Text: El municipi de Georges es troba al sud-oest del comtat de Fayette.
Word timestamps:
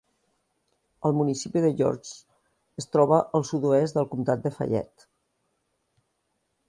El 1.09 1.13
municipi 1.17 1.61
de 1.65 1.69
Georges 1.81 2.15
es 2.83 2.89
troba 2.95 3.21
al 3.41 3.47
sud-oest 3.51 3.99
del 3.99 4.09
comtat 4.15 4.43
de 4.47 4.53
Fayette. 4.57 5.07